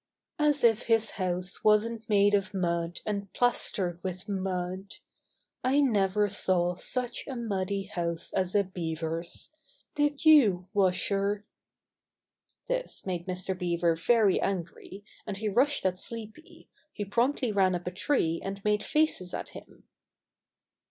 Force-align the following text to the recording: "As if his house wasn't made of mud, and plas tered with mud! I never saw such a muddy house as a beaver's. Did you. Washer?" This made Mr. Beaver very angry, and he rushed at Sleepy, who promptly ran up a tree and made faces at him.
"As 0.39 0.63
if 0.63 0.87
his 0.87 1.11
house 1.11 1.63
wasn't 1.63 2.09
made 2.09 2.33
of 2.33 2.55
mud, 2.55 3.01
and 3.05 3.31
plas 3.33 3.71
tered 3.71 3.99
with 4.01 4.27
mud! 4.27 4.95
I 5.63 5.79
never 5.79 6.27
saw 6.27 6.73
such 6.73 7.27
a 7.27 7.35
muddy 7.35 7.83
house 7.83 8.33
as 8.33 8.55
a 8.55 8.63
beaver's. 8.63 9.51
Did 9.93 10.25
you. 10.25 10.67
Washer?" 10.73 11.45
This 12.65 13.05
made 13.05 13.27
Mr. 13.27 13.55
Beaver 13.55 13.95
very 13.95 14.41
angry, 14.41 15.05
and 15.27 15.37
he 15.37 15.47
rushed 15.47 15.85
at 15.85 15.99
Sleepy, 15.99 16.67
who 16.97 17.05
promptly 17.05 17.51
ran 17.51 17.75
up 17.75 17.85
a 17.85 17.91
tree 17.91 18.39
and 18.43 18.65
made 18.65 18.81
faces 18.81 19.35
at 19.35 19.49
him. 19.49 19.83